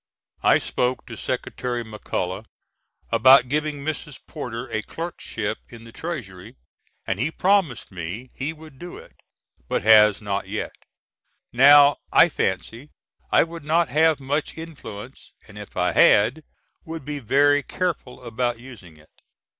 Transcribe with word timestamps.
I 0.41 0.57
spoke 0.57 1.05
to 1.05 1.15
Secretary 1.15 1.83
McCulloch 1.83 2.45
about 3.11 3.49
giving 3.49 3.85
Mrs. 3.85 4.19
Porter 4.25 4.67
a 4.71 4.81
clerkship 4.81 5.59
in 5.69 5.83
the 5.83 5.91
Treasury 5.91 6.55
and 7.05 7.19
he 7.19 7.29
promised 7.29 7.91
me 7.91 8.31
he 8.33 8.51
would 8.51 8.79
do 8.79 8.97
it, 8.97 9.13
but 9.67 9.83
has 9.83 10.19
not 10.19 10.47
yet. 10.47 10.73
Now, 11.53 11.97
I 12.11 12.29
fancy, 12.29 12.89
I 13.31 13.43
would 13.43 13.63
not 13.63 13.89
have 13.89 14.19
much 14.19 14.57
influence, 14.57 15.33
and 15.47 15.55
if 15.59 15.77
I 15.77 15.91
had, 15.91 16.43
would 16.83 17.05
be 17.05 17.19
very 17.19 17.61
careful 17.61 18.23
about 18.23 18.57
using 18.57 18.97
it. 18.97 19.11